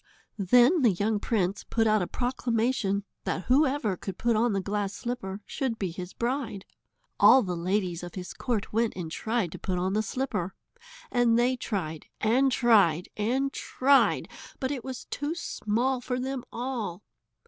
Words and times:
Then 0.39 0.81
the 0.81 0.89
young 0.89 1.19
prince 1.19 1.63
put 1.63 1.85
out 1.85 2.01
a 2.01 2.07
proclamation 2.07 3.03
that 3.23 3.43
whoever 3.43 3.95
could 3.95 4.17
put 4.17 4.35
on 4.35 4.51
the 4.53 4.59
glass 4.59 4.95
slipper 4.95 5.41
should 5.45 5.77
be 5.77 5.91
his 5.91 6.11
bride. 6.11 6.65
All 7.19 7.43
the 7.43 7.55
ladies 7.55 8.01
of 8.01 8.15
his 8.15 8.33
court 8.33 8.73
went 8.73 8.93
and 8.95 9.11
tried 9.11 9.51
to 9.51 9.59
put 9.59 9.77
on 9.77 9.93
the 9.93 10.01
slipper. 10.01 10.55
And 11.11 11.37
they 11.37 11.55
tried 11.55 12.07
and 12.19 12.51
tried 12.51 13.09
and 13.15 13.53
tried, 13.53 14.27
but 14.59 14.71
it 14.71 14.83
was 14.83 15.05
too 15.05 15.35
small 15.35 16.01
for 16.01 16.19
them 16.19 16.45
all. 16.51 17.03